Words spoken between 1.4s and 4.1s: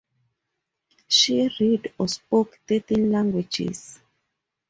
read or spoke thirteen languages.